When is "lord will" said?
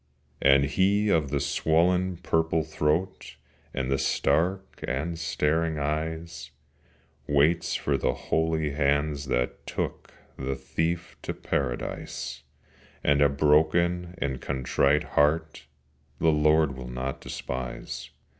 16.31-16.89